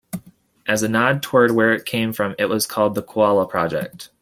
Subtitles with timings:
[0.65, 4.09] As a nod toward where it came from it was called the "Koala Project".